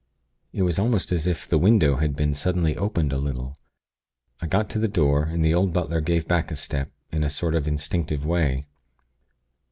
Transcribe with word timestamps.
It 0.51 0.63
was 0.63 0.79
almost 0.79 1.11
as 1.11 1.27
if 1.27 1.47
the 1.47 1.59
window 1.59 1.97
had 1.97 2.15
been 2.15 2.33
suddenly 2.33 2.75
opened 2.75 3.13
a 3.13 3.19
little. 3.19 3.55
I 4.41 4.47
got 4.47 4.67
to 4.71 4.79
the 4.79 4.87
door, 4.87 5.25
and 5.25 5.45
the 5.45 5.53
old 5.53 5.73
butler 5.73 6.01
gave 6.01 6.27
back 6.27 6.49
a 6.49 6.55
step, 6.55 6.89
in 7.11 7.23
a 7.23 7.29
sort 7.29 7.53
of 7.53 7.67
instinctive 7.67 8.25
way. 8.25 8.65